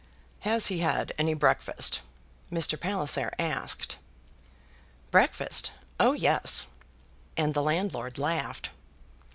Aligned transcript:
"Has 0.39 0.65
he 0.65 0.79
had 0.79 1.13
any 1.19 1.35
breakfast?" 1.35 2.01
Mr. 2.51 2.75
Palliser 2.79 3.31
asked. 3.37 3.97
"Breakfast! 5.11 5.73
Oh 5.99 6.13
yes;" 6.13 6.65
and 7.37 7.53
the 7.53 7.61
landlord 7.61 8.17
laughed. 8.17 8.71